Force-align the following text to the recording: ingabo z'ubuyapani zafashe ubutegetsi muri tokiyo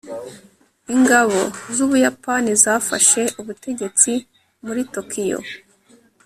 ingabo 0.95 1.39
z'ubuyapani 1.75 2.51
zafashe 2.63 3.21
ubutegetsi 3.39 4.11
muri 4.65 4.81
tokiyo 4.93 5.39